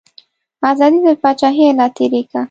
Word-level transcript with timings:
ازادي 0.71 0.99
تر 1.05 1.15
پاچاهیه 1.23 1.71
لا 1.77 1.85
تیری 1.97 2.21
کا. 2.31 2.39